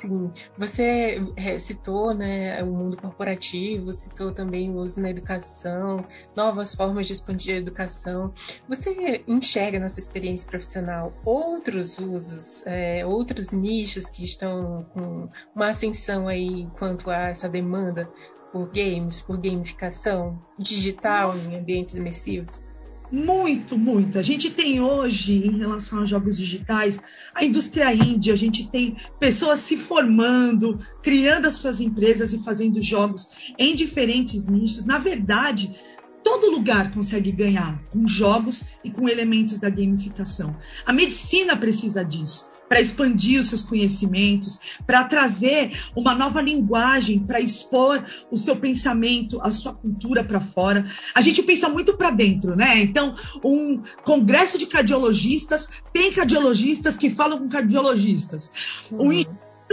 Sim, 0.00 0.32
você 0.58 1.22
é, 1.36 1.56
citou 1.56 2.12
né, 2.12 2.60
o 2.64 2.66
mundo 2.66 2.96
corporativo, 2.96 3.92
citou 3.92 4.32
também 4.32 4.68
o 4.68 4.78
uso 4.78 5.00
na 5.00 5.08
educação, 5.08 6.04
novas 6.34 6.74
formas 6.74 7.06
de 7.06 7.12
expandir 7.12 7.54
a 7.54 7.58
educação. 7.58 8.32
Você 8.68 9.22
enxerga 9.28 9.78
na 9.78 9.88
sua 9.88 10.00
experiência 10.00 10.48
profissional 10.48 11.14
outros 11.24 11.96
usos, 11.98 12.66
é, 12.66 13.06
outros 13.06 13.52
nichos 13.52 14.10
que 14.10 14.24
estão 14.24 14.84
com 14.92 15.30
uma 15.54 15.68
ascensão 15.68 16.26
aí 16.26 16.66
quanto 16.76 17.08
a 17.08 17.28
essa 17.28 17.48
demanda 17.48 18.10
por 18.52 18.68
games, 18.72 19.20
por 19.20 19.40
gamificação 19.40 20.42
digital 20.58 21.36
em 21.36 21.56
ambientes 21.56 21.94
imersivos? 21.94 22.60
Muito, 23.14 23.78
muito. 23.78 24.18
A 24.18 24.22
gente 24.22 24.50
tem 24.50 24.80
hoje, 24.80 25.34
em 25.34 25.56
relação 25.58 26.00
aos 26.00 26.10
jogos 26.10 26.36
digitais, 26.36 27.00
a 27.32 27.44
indústria 27.44 27.94
índia, 27.94 28.32
a 28.32 28.36
gente 28.36 28.68
tem 28.68 28.96
pessoas 29.20 29.60
se 29.60 29.76
formando, 29.76 30.80
criando 31.00 31.46
as 31.46 31.54
suas 31.54 31.80
empresas 31.80 32.32
e 32.32 32.42
fazendo 32.42 32.82
jogos 32.82 33.54
em 33.56 33.72
diferentes 33.72 34.48
nichos. 34.48 34.84
Na 34.84 34.98
verdade, 34.98 35.72
todo 36.24 36.50
lugar 36.50 36.92
consegue 36.92 37.30
ganhar 37.30 37.80
com 37.92 38.04
jogos 38.04 38.64
e 38.82 38.90
com 38.90 39.08
elementos 39.08 39.60
da 39.60 39.70
gamificação. 39.70 40.56
A 40.84 40.92
medicina 40.92 41.56
precisa 41.56 42.04
disso 42.04 42.52
para 42.68 42.80
expandir 42.80 43.40
os 43.40 43.48
seus 43.48 43.62
conhecimentos, 43.62 44.58
para 44.86 45.04
trazer 45.04 45.78
uma 45.94 46.14
nova 46.14 46.40
linguagem, 46.40 47.18
para 47.18 47.40
expor 47.40 48.04
o 48.30 48.36
seu 48.36 48.56
pensamento, 48.56 49.40
a 49.42 49.50
sua 49.50 49.74
cultura 49.74 50.24
para 50.24 50.40
fora. 50.40 50.86
A 51.14 51.20
gente 51.20 51.42
pensa 51.42 51.68
muito 51.68 51.96
para 51.96 52.10
dentro, 52.10 52.56
né? 52.56 52.80
Então, 52.80 53.14
um 53.44 53.82
congresso 54.04 54.58
de 54.58 54.66
cardiologistas 54.66 55.68
tem 55.92 56.12
cardiologistas 56.12 56.96
que 56.96 57.10
falam 57.10 57.38
com 57.38 57.48
cardiologistas. 57.48 58.50
Uhum. 58.90 59.08
Um 59.08 59.12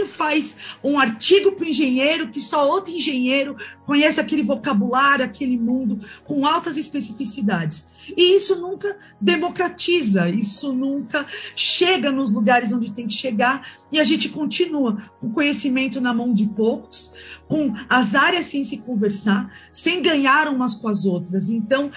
faz 0.06 0.56
um 0.82 0.98
artigo 0.98 1.52
para 1.52 1.64
o 1.64 1.68
engenheiro 1.68 2.28
que 2.28 2.40
só 2.40 2.66
outro 2.68 2.92
engenheiro 2.92 3.56
conhece 3.86 4.20
aquele 4.20 4.42
vocabulário, 4.42 5.24
aquele 5.24 5.56
mundo 5.56 6.00
com 6.24 6.46
altas 6.46 6.76
especificidades. 6.76 7.86
E 8.16 8.34
isso 8.34 8.60
nunca 8.60 8.96
democratiza, 9.20 10.28
isso 10.28 10.72
nunca 10.72 11.26
chega 11.54 12.10
nos 12.10 12.32
lugares 12.32 12.72
onde 12.72 12.90
tem 12.90 13.06
que 13.06 13.14
chegar 13.14 13.78
e 13.92 14.00
a 14.00 14.04
gente 14.04 14.28
continua 14.28 15.10
com 15.20 15.30
conhecimento 15.30 16.00
na 16.00 16.12
mão 16.12 16.32
de 16.32 16.46
poucos, 16.46 17.12
com 17.46 17.74
as 17.88 18.14
áreas 18.14 18.46
sem 18.46 18.64
se 18.64 18.78
conversar, 18.78 19.52
sem 19.72 20.02
ganhar 20.02 20.48
umas 20.48 20.74
com 20.74 20.88
as 20.88 21.04
outras. 21.04 21.50
Então, 21.50 21.90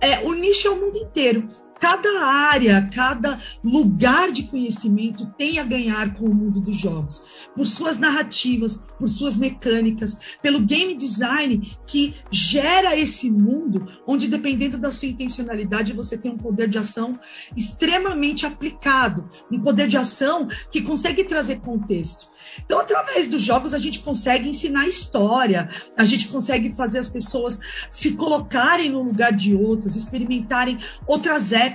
é, 0.00 0.20
o 0.20 0.32
nicho 0.32 0.68
é 0.68 0.70
o 0.70 0.80
mundo 0.80 0.96
inteiro 0.96 1.48
cada 1.82 2.24
área, 2.24 2.88
cada 2.94 3.40
lugar 3.64 4.30
de 4.30 4.44
conhecimento 4.44 5.26
tem 5.36 5.58
a 5.58 5.64
ganhar 5.64 6.14
com 6.14 6.26
o 6.26 6.34
mundo 6.34 6.60
dos 6.60 6.76
jogos, 6.76 7.48
por 7.56 7.66
suas 7.66 7.98
narrativas, 7.98 8.76
por 8.96 9.08
suas 9.08 9.34
mecânicas, 9.36 10.16
pelo 10.40 10.60
game 10.60 10.94
design 10.94 11.76
que 11.84 12.14
gera 12.30 12.96
esse 12.96 13.28
mundo 13.28 13.84
onde, 14.06 14.28
dependendo 14.28 14.78
da 14.78 14.92
sua 14.92 15.08
intencionalidade, 15.08 15.92
você 15.92 16.16
tem 16.16 16.30
um 16.30 16.38
poder 16.38 16.68
de 16.68 16.78
ação 16.78 17.18
extremamente 17.56 18.46
aplicado, 18.46 19.28
um 19.50 19.60
poder 19.60 19.88
de 19.88 19.96
ação 19.96 20.46
que 20.70 20.82
consegue 20.82 21.24
trazer 21.24 21.62
contexto. 21.62 22.30
Então, 22.64 22.78
através 22.78 23.26
dos 23.26 23.42
jogos, 23.42 23.74
a 23.74 23.78
gente 23.78 24.00
consegue 24.00 24.48
ensinar 24.48 24.86
história, 24.86 25.68
a 25.96 26.04
gente 26.04 26.28
consegue 26.28 26.72
fazer 26.74 26.98
as 26.98 27.08
pessoas 27.08 27.58
se 27.90 28.12
colocarem 28.12 28.90
no 28.90 29.02
lugar 29.02 29.32
de 29.32 29.54
outras, 29.54 29.96
experimentarem 29.96 30.78
outras 31.06 31.50
épocas, 31.52 31.71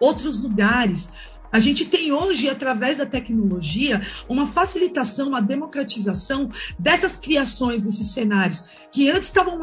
outros 0.00 0.42
lugares. 0.42 1.10
A 1.52 1.60
gente 1.60 1.84
tem 1.84 2.10
hoje, 2.10 2.48
através 2.48 2.98
da 2.98 3.06
tecnologia, 3.06 4.02
uma 4.28 4.44
facilitação, 4.44 5.28
uma 5.28 5.40
democratização 5.40 6.50
dessas 6.76 7.16
criações, 7.16 7.80
desses 7.80 8.08
cenários, 8.08 8.64
que 8.90 9.08
antes 9.08 9.28
estavam 9.28 9.56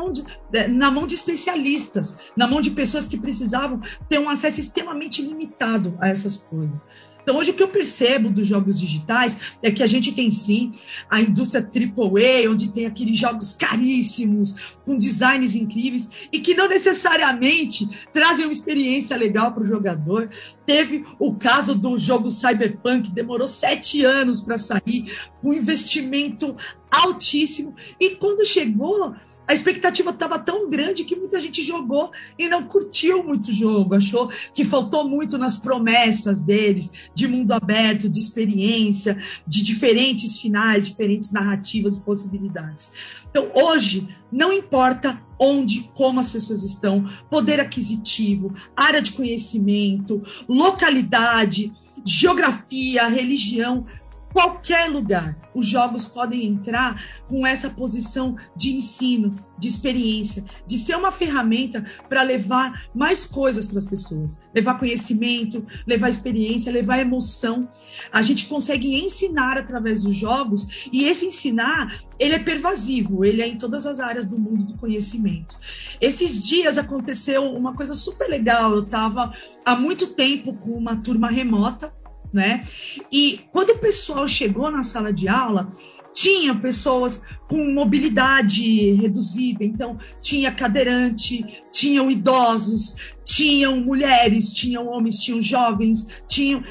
na 0.70 0.90
mão 0.90 1.06
de 1.06 1.14
especialistas, 1.16 2.16
na 2.34 2.48
mão 2.48 2.62
de 2.62 2.72
pessoas 2.72 3.06
que 3.06 3.18
precisavam 3.20 3.82
ter 4.08 4.20
um 4.20 4.30
acesso 4.30 4.62
extremamente 4.62 5.22
limitado 5.22 5.98
a 6.00 6.08
essas 6.08 6.38
coisas. 6.38 6.82
Então, 7.22 7.38
hoje 7.38 7.52
o 7.52 7.54
que 7.54 7.64
eu 7.64 7.68
percebo 7.68 8.30
dos 8.30 8.48
jogos 8.48 8.80
digitais 8.80 9.38
é 9.62 9.72
que 9.72 9.84
a 9.84 9.88
gente 9.88 10.12
tem 10.12 10.32
sim 10.32 10.72
a 11.10 11.22
indústria 11.22 11.62
AAA, 11.64 12.50
onde 12.50 12.70
tem 12.70 12.86
aqueles 12.86 13.18
jogos 13.18 13.54
caríssimos, 13.54 14.56
com 14.86 14.98
designs 14.98 15.56
incríveis, 15.56 16.10
e 16.32 16.40
que 16.40 16.54
não 16.54 16.68
necessariamente 16.68 17.88
trazem 18.12 18.46
uma 18.46 18.52
experiência 18.52 19.16
legal 19.16 19.54
para 19.54 19.64
o 19.64 19.68
jogador. 19.68 20.30
Teve 20.66 21.06
o 21.20 21.36
caso 21.36 21.76
do 21.76 21.98
jogo 21.98 22.30
Cyberpunk, 22.30 23.10
que 23.10 23.16
demorou 23.16 23.48
sete 23.48 24.04
anos 24.04 24.42
para 24.42 24.58
sair, 24.58 25.16
com 25.42 25.54
investimento 25.54 26.56
altíssimo, 26.90 27.76
e 28.00 28.12
quando 28.12 28.46
chegou 28.46 29.16
a 29.48 29.54
expectativa 29.54 30.12
estava 30.12 30.40
tão 30.40 30.70
grande 30.70 31.04
que 31.04 31.16
muita 31.16 31.40
gente 31.40 31.62
jogou 31.62 32.12
e 32.38 32.48
não 32.48 32.64
curtiu 32.64 33.24
muito 33.24 33.50
o 33.50 33.54
jogo, 33.54 33.96
achou 33.96 34.30
que 34.54 34.64
faltou 34.64 35.08
muito 35.08 35.38
nas 35.38 35.58
promessas 35.58 36.40
deles 36.40 36.92
de 37.14 37.28
mundo 37.28 37.52
aberto, 37.52 38.10
de 38.10 38.20
experiência, 38.20 39.22
de 39.46 39.62
diferentes 39.62 40.40
finais, 40.40 40.88
diferentes 40.88 41.32
narrativas 41.32 41.96
e 41.96 42.02
possibilidades. 42.02 42.92
Então, 43.30 43.52
hoje, 43.54 44.08
não 44.32 44.54
importa 44.54 45.22
onde, 45.40 45.90
como 45.96 46.20
as 46.20 46.30
pessoas 46.30 46.64
estão, 46.64 47.04
poder 47.30 47.60
aquisitivo, 47.60 48.54
área 48.76 49.02
de 49.02 49.12
conhecimento, 49.12 50.22
localidade, 50.48 51.74
geografia, 52.06 53.08
religião, 53.08 53.86
qualquer 54.34 54.90
lugar. 54.90 55.38
Os 55.54 55.66
jogos 55.66 56.08
podem 56.08 56.46
entrar 56.46 57.04
com 57.28 57.46
essa 57.46 57.70
posição 57.70 58.36
de 58.56 58.74
ensino, 58.74 59.36
de 59.58 59.68
experiência, 59.68 60.44
de 60.66 60.78
ser 60.78 60.96
uma 60.96 61.12
ferramenta 61.12 61.86
para 62.08 62.24
levar 62.24 62.88
mais 62.96 63.26
coisas 63.26 63.68
para 63.68 63.80
as 63.80 63.86
pessoas, 63.86 64.38
levar 64.56 64.80
conhecimento, 64.80 65.66
levar 65.86 66.10
experiência, 66.10 66.72
levar 66.72 67.00
emoção. 67.00 67.70
A 68.12 68.22
gente 68.22 68.48
consegue 68.48 68.96
ensinar 68.96 69.58
através 69.58 70.04
dos 70.04 70.16
jogos 70.16 70.88
e 70.92 71.04
esse 71.04 71.26
ensinar, 71.26 72.02
ele 72.18 72.36
é 72.36 72.40
pervasivo, 72.40 73.26
ele 73.26 73.42
é 73.42 73.48
em 73.48 73.58
todas 73.58 73.86
as 73.86 74.00
áreas 74.00 74.26
do 74.26 74.40
mundo 74.40 74.64
do 74.64 74.78
conhecimento. 74.78 75.58
Esses 76.00 76.42
dias 76.42 76.78
aconteceu 76.78 77.44
uma 77.44 77.76
coisa 77.76 77.94
super 77.94 78.30
legal. 78.30 78.74
Eu 78.74 78.84
estava 78.84 79.34
há 79.66 79.76
muito 79.76 80.08
tempo 80.08 80.54
com 80.54 80.72
uma 80.72 80.96
turma 80.96 81.30
remota 81.30 81.94
né? 82.34 82.66
E 83.12 83.42
quando 83.52 83.72
o 83.72 83.80
pessoal 83.80 84.28
chegou 84.28 84.70
na 84.72 84.84
sala 84.84 85.12
de 85.12 85.28
aula, 85.28 85.70
tinha 86.14 86.54
pessoas 86.54 87.22
com 87.48 87.72
mobilidade 87.72 88.92
reduzida, 88.94 89.64
então 89.64 89.98
tinha 90.20 90.52
cadeirante, 90.52 91.64
tinham 91.72 92.12
idosos, 92.12 92.96
tinham 93.24 93.80
mulheres, 93.80 94.52
tinham 94.52 94.88
homens, 94.88 95.18
tinham 95.18 95.42
jovens, 95.42 96.24
tinham 96.28 96.64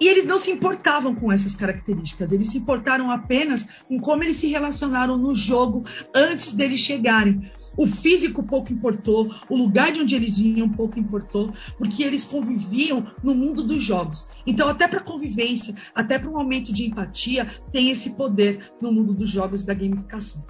e 0.00 0.08
eles 0.08 0.24
não 0.24 0.38
se 0.38 0.50
importavam 0.50 1.14
com 1.14 1.32
essas 1.32 1.54
características, 1.54 2.32
eles 2.32 2.48
se 2.48 2.58
importaram 2.58 3.10
apenas 3.10 3.66
com 3.88 3.98
como 3.98 4.22
eles 4.22 4.36
se 4.36 4.48
relacionaram 4.48 5.16
no 5.16 5.34
jogo 5.34 5.84
antes 6.14 6.52
deles 6.52 6.80
chegarem. 6.80 7.50
O 7.76 7.86
físico 7.86 8.42
pouco 8.42 8.72
importou, 8.72 9.34
o 9.48 9.56
lugar 9.56 9.90
de 9.92 10.00
onde 10.00 10.14
eles 10.14 10.38
vinham 10.38 10.68
pouco 10.68 10.98
importou, 10.98 11.52
porque 11.76 12.04
eles 12.04 12.24
conviviam 12.24 13.06
no 13.22 13.34
mundo 13.34 13.64
dos 13.64 13.82
jogos. 13.82 14.26
Então, 14.46 14.68
até 14.68 14.86
para 14.86 15.00
convivência, 15.00 15.74
até 15.94 16.18
para 16.18 16.30
um 16.30 16.34
momento 16.34 16.72
de 16.72 16.86
empatia, 16.86 17.48
tem 17.72 17.90
esse 17.90 18.10
poder 18.10 18.72
no 18.80 18.92
mundo 18.92 19.12
dos 19.12 19.28
jogos 19.28 19.62
e 19.62 19.66
da 19.66 19.74
gamificação. 19.74 20.44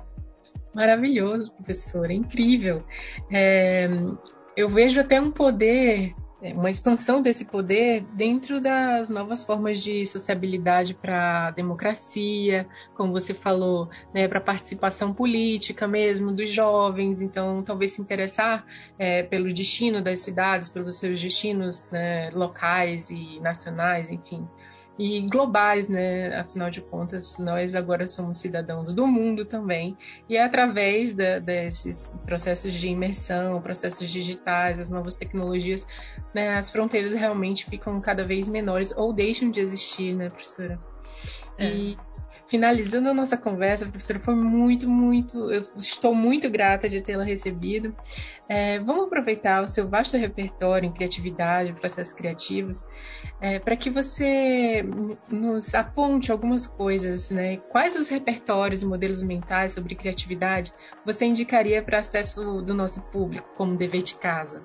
Maravilhoso, 0.75 1.55
professor, 1.55 2.11
é 2.11 2.15
incrível. 2.15 2.85
É, 3.31 3.89
eu 4.57 4.69
vejo 4.69 5.01
até 5.01 5.21
um 5.21 5.31
poder 5.31 6.13
uma 6.53 6.71
expansão 6.71 7.23
desse 7.23 7.45
poder 7.45 8.03
dentro 8.13 8.61
das 8.61 9.09
novas 9.09 9.43
formas 9.43 9.83
de 9.83 10.05
sociabilidade 10.05 10.95
para 10.95 11.49
a 11.49 11.51
democracia, 11.51 12.67
como 12.95 13.13
você 13.13 13.33
falou, 13.33 13.89
né, 14.13 14.29
para 14.29 14.39
a 14.39 14.43
participação 14.43 15.15
política 15.15 15.89
mesmo 15.89 16.33
dos 16.33 16.51
jovens. 16.51 17.23
Então, 17.23 17.63
talvez 17.63 17.93
se 17.93 18.03
interessar 18.03 18.65
é, 18.99 19.23
pelo 19.23 19.53
destino 19.53 20.03
das 20.03 20.21
cidades, 20.21 20.69
pelos 20.69 20.99
seus 20.99 21.21
destinos 21.21 21.91
né, 21.91 22.31
locais 22.31 23.11
e 23.11 23.41
nacionais, 23.41 24.11
enfim. 24.11 24.47
E 24.99 25.21
globais, 25.23 25.89
né? 25.89 26.37
Afinal 26.37 26.71
de 26.71 26.81
contas, 26.81 27.39
nós 27.39 27.75
agora 27.75 28.07
somos 28.07 28.39
cidadãos 28.39 28.93
do 28.93 29.07
mundo 29.07 29.45
também, 29.45 29.97
e 30.29 30.37
é 30.37 30.45
através 30.45 31.13
da, 31.13 31.39
desses 31.39 32.13
processos 32.25 32.73
de 32.73 32.89
imersão, 32.89 33.61
processos 33.61 34.09
digitais, 34.09 34.79
as 34.79 34.91
novas 34.91 35.17
tecnologias, 35.17 35.87
né, 36.33 36.57
as 36.57 36.71
fronteiras 36.71 37.13
realmente 37.13 37.67
ficam 37.67 38.01
cada 38.01 38.25
vez 38.25 38.47
menores 38.47 38.93
ou 38.97 39.13
deixam 39.13 39.51
de 39.51 39.61
existir, 39.61 40.15
né, 40.15 40.31
professora? 40.31 40.79
É. 41.59 41.73
E 41.73 41.99
finalizando 42.55 43.09
a 43.09 43.15
nossa 43.15 43.37
conversa, 43.37 43.85
professora, 43.85 44.21
foi 44.21 44.37
muito, 44.37 44.89
muito, 44.89 45.51
eu 45.51 45.61
estou 45.77 46.15
muito 46.15 46.49
grata 46.49 46.89
de 46.89 47.01
tê-la 47.01 47.25
recebido. 47.25 47.93
É, 48.49 48.79
vamos 48.79 49.07
aproveitar 49.07 49.61
o 49.61 49.67
seu 49.67 49.89
vasto 49.89 50.17
repertório 50.17 50.87
em 50.87 50.93
criatividade, 50.93 51.73
processos 51.73 52.13
criativos, 52.13 52.87
é, 53.41 53.59
para 53.59 53.75
que 53.75 53.91
você 53.91 54.85
nos 55.29 55.75
aponte 55.75 56.31
algumas 56.31 56.65
coisas, 56.65 57.33
né? 57.33 57.57
Quais 57.57 57.97
os 57.97 58.09
repertórios 58.09 58.83
e 58.83 58.87
modelos 58.87 59.21
mentais 59.21 59.73
sobre 59.73 59.97
criatividade 59.97 60.73
você 61.05 61.27
indicaria 61.27 61.83
para 61.83 61.99
acesso 61.99 62.63
do 62.63 62.73
nosso 62.73 63.03
público 63.07 63.49
como 63.57 63.77
dever 63.77 64.05
de 64.05 64.15
casa? 64.15 64.65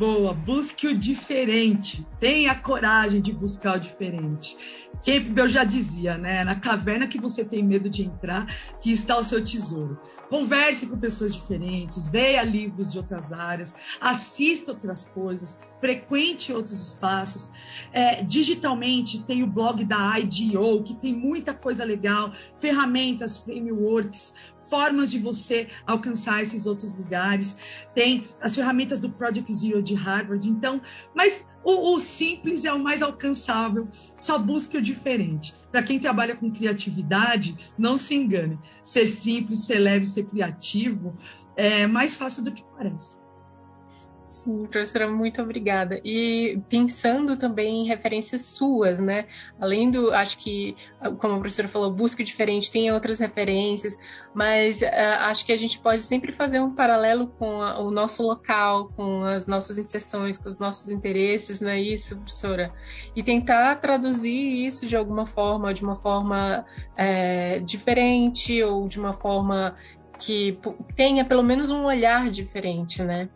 Boa, 0.00 0.32
busque 0.32 0.86
o 0.86 0.98
diferente. 0.98 2.06
Tenha 2.18 2.54
coragem 2.54 3.20
de 3.20 3.34
buscar 3.34 3.76
o 3.76 3.80
diferente. 3.80 4.56
Campbell 5.04 5.46
já 5.46 5.62
dizia, 5.62 6.16
né? 6.16 6.42
Na 6.42 6.54
caverna 6.54 7.06
que 7.06 7.20
você 7.20 7.44
tem 7.44 7.62
medo 7.62 7.90
de 7.90 8.02
entrar, 8.02 8.46
que 8.80 8.90
está 8.90 9.18
o 9.18 9.22
seu 9.22 9.44
tesouro. 9.44 10.00
Converse 10.30 10.86
com 10.86 10.96
pessoas 10.96 11.34
diferentes, 11.34 12.10
leia 12.10 12.42
livros 12.42 12.90
de 12.90 12.96
outras 12.96 13.30
áreas, 13.30 13.74
assista 14.00 14.72
outras 14.72 15.04
coisas, 15.04 15.58
frequente 15.80 16.50
outros 16.50 16.80
espaços. 16.80 17.50
É, 17.92 18.22
digitalmente, 18.22 19.22
tem 19.24 19.42
o 19.42 19.46
blog 19.46 19.84
da 19.84 20.18
IDO, 20.18 20.82
que 20.82 20.94
tem 20.94 21.12
muita 21.12 21.52
coisa 21.52 21.84
legal, 21.84 22.32
ferramentas, 22.58 23.36
frameworks, 23.36 24.34
formas 24.70 25.10
de 25.10 25.18
você 25.18 25.68
alcançar 25.86 26.40
esses 26.40 26.64
outros 26.64 26.96
lugares. 26.96 27.56
Tem 27.94 28.26
as 28.40 28.54
ferramentas 28.54 28.98
do 28.98 29.10
Project 29.10 29.52
Zero 29.52 29.82
de 29.82 29.94
Harvard. 29.94 30.48
Então, 30.48 30.80
mas 31.14 31.44
o, 31.62 31.94
o 31.94 32.00
simples 32.00 32.64
é 32.64 32.72
o 32.72 32.78
mais 32.78 33.02
alcançável. 33.02 33.88
Só 34.18 34.38
busque 34.38 34.78
o 34.78 34.82
diferente. 34.82 35.52
Para 35.70 35.82
quem 35.82 35.98
trabalha 35.98 36.36
com 36.36 36.50
criatividade, 36.50 37.56
não 37.76 37.98
se 37.98 38.14
engane. 38.14 38.58
Ser 38.82 39.06
simples, 39.06 39.64
ser 39.64 39.78
leve, 39.78 40.06
ser 40.06 40.24
criativo 40.24 41.18
é 41.56 41.86
mais 41.86 42.16
fácil 42.16 42.42
do 42.42 42.52
que 42.52 42.64
parece. 42.76 43.19
Sim, 44.30 44.64
professora, 44.66 45.10
muito 45.10 45.42
obrigada. 45.42 46.00
E 46.04 46.62
pensando 46.68 47.36
também 47.36 47.82
em 47.82 47.86
referências 47.86 48.46
suas, 48.46 49.00
né? 49.00 49.26
Além 49.60 49.90
do, 49.90 50.14
acho 50.14 50.38
que, 50.38 50.76
como 51.18 51.34
a 51.34 51.38
professora 51.40 51.68
falou, 51.68 51.92
busca 51.92 52.22
diferente, 52.22 52.70
tem 52.70 52.90
outras 52.92 53.18
referências, 53.18 53.98
mas 54.32 54.82
uh, 54.82 54.86
acho 55.22 55.44
que 55.44 55.52
a 55.52 55.56
gente 55.56 55.78
pode 55.80 56.00
sempre 56.00 56.32
fazer 56.32 56.60
um 56.60 56.74
paralelo 56.74 57.26
com 57.26 57.60
a, 57.60 57.80
o 57.80 57.90
nosso 57.90 58.22
local, 58.22 58.90
com 58.96 59.24
as 59.24 59.46
nossas 59.48 59.76
inserções, 59.76 60.38
com 60.38 60.48
os 60.48 60.60
nossos 60.60 60.90
interesses, 60.90 61.60
não 61.60 61.70
é 61.70 61.80
isso, 61.80 62.16
professora? 62.16 62.72
E 63.14 63.22
tentar 63.22 63.74
traduzir 63.80 64.64
isso 64.64 64.86
de 64.86 64.96
alguma 64.96 65.26
forma, 65.26 65.74
de 65.74 65.82
uma 65.82 65.96
forma 65.96 66.64
é, 66.96 67.58
diferente 67.58 68.62
ou 68.62 68.86
de 68.88 68.98
uma 68.98 69.12
forma 69.12 69.76
que 70.20 70.58
tenha 70.94 71.24
pelo 71.24 71.42
menos 71.42 71.70
um 71.70 71.84
olhar 71.84 72.30
diferente, 72.30 73.02
né? 73.02 73.28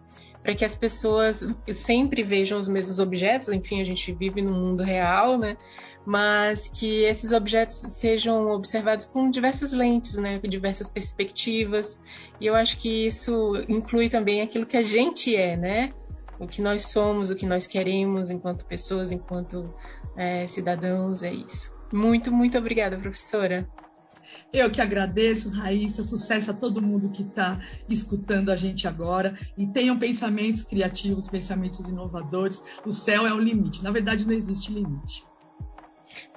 Para 0.45 0.55
que 0.55 0.65
as 0.65 0.75
pessoas 0.75 1.49
sempre 1.73 2.23
vejam 2.23 2.59
os 2.59 2.69
mesmos 2.69 2.99
objetos. 2.99 3.49
Enfim, 3.49 3.81
a 3.81 3.85
gente 3.85 4.13
vive 4.13 4.43
no 4.43 4.53
mundo 4.53 4.83
real, 4.83 5.39
né? 5.39 5.57
Mas 6.05 6.69
que 6.69 7.03
esses 7.05 7.33
objetos 7.33 7.77
sejam 7.77 8.51
observados 8.51 9.07
com 9.07 9.31
diversas 9.31 9.73
lentes, 9.73 10.17
né? 10.17 10.39
Com 10.39 10.47
diversas 10.47 10.91
perspectivas. 10.91 11.99
E 12.39 12.45
eu 12.45 12.55
acho 12.55 12.77
que 12.77 13.07
isso 13.07 13.55
inclui 13.71 14.11
também 14.11 14.43
aquilo 14.43 14.67
que 14.67 14.77
a 14.77 14.83
gente 14.83 15.35
é, 15.35 15.57
né? 15.57 15.95
O 16.39 16.47
que 16.47 16.61
nós 16.61 16.89
somos, 16.89 17.31
o 17.31 17.35
que 17.35 17.47
nós 17.47 17.67
queremos 17.67 18.31
enquanto 18.31 18.67
pessoas, 18.67 19.11
enquanto 19.13 19.75
é, 20.15 20.47
cidadãos, 20.47 21.23
é 21.23 21.33
isso. 21.33 21.73
Muito, 21.91 22.31
muito 22.31 22.59
obrigada, 22.59 22.99
professora. 22.99 23.67
Eu 24.53 24.71
que 24.71 24.81
agradeço, 24.81 25.51
Raíssa, 25.51 26.03
sucesso 26.03 26.51
a 26.51 26.55
todo 26.55 26.83
mundo 26.83 27.11
que 27.11 27.23
está 27.23 27.61
escutando 27.89 28.51
a 28.51 28.57
gente 28.57 28.87
agora 28.87 29.39
e 29.57 29.67
tenham 29.67 29.99
pensamentos 29.99 30.63
criativos, 30.63 31.29
pensamentos 31.29 31.81
inovadores. 31.81 32.63
O 32.85 32.93
céu 32.93 33.27
é 33.27 33.33
o 33.33 33.39
limite. 33.39 33.83
Na 33.83 33.91
verdade, 33.91 34.27
não 34.27 34.33
existe 34.33 34.73
limite. 34.73 35.25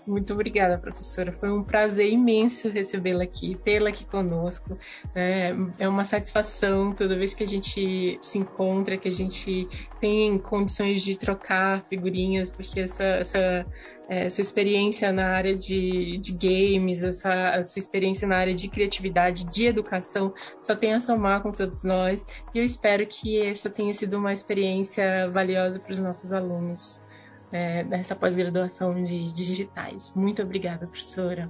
Muito 0.05 0.33
obrigada, 0.33 0.77
professora. 0.77 1.31
Foi 1.31 1.51
um 1.51 1.63
prazer 1.63 2.09
imenso 2.09 2.69
recebê-la 2.69 3.23
aqui, 3.23 3.57
tê-la 3.63 3.89
aqui 3.89 4.05
conosco. 4.05 4.77
É, 5.13 5.53
é, 5.79 5.89
uma 5.89 6.05
satisfação 6.05 6.93
toda 6.93 7.17
vez 7.17 7.33
que 7.33 7.43
a 7.43 7.47
gente 7.47 8.17
se 8.21 8.37
encontra, 8.37 8.97
que 8.97 9.07
a 9.07 9.11
gente 9.11 9.67
tem 9.99 10.37
condições 10.37 11.01
de 11.01 11.17
trocar 11.17 11.83
figurinhas, 11.85 12.49
porque 12.49 12.79
essa, 12.79 13.03
essa 13.03 13.65
é, 14.07 14.29
sua 14.29 14.41
experiência 14.41 15.11
na 15.11 15.27
área 15.27 15.55
de, 15.55 16.17
de 16.19 16.31
games, 16.31 17.03
essa, 17.03 17.61
sua 17.63 17.79
experiência 17.79 18.27
na 18.27 18.37
área 18.37 18.55
de 18.55 18.69
criatividade, 18.69 19.45
de 19.49 19.65
educação, 19.65 20.33
só 20.61 20.73
tem 20.75 20.93
a 20.93 20.99
somar 20.99 21.41
com 21.41 21.51
todos 21.51 21.83
nós. 21.83 22.25
E 22.53 22.59
eu 22.59 22.63
espero 22.63 23.05
que 23.05 23.41
essa 23.41 23.69
tenha 23.69 23.93
sido 23.93 24.17
uma 24.17 24.31
experiência 24.31 25.29
valiosa 25.29 25.79
para 25.79 25.91
os 25.91 25.99
nossos 25.99 26.31
alunos 26.31 27.01
é, 27.51 27.83
dessa 27.83 28.15
pós-graduação 28.15 29.03
de 29.03 29.31
digitais. 29.31 30.13
Muito 30.15 30.41
obrigada, 30.41 30.87
professora. 30.87 31.49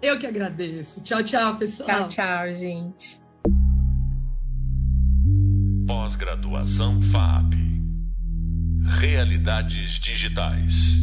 Eu 0.00 0.18
que 0.18 0.26
agradeço. 0.26 1.00
Tchau, 1.00 1.22
tchau, 1.22 1.56
pessoal. 1.58 2.08
Tchau, 2.08 2.08
tchau, 2.08 2.54
gente. 2.54 3.20
Pós-graduação 5.86 7.00
FAP. 7.02 7.54
Realidades 8.98 10.00
digitais. 10.00 11.00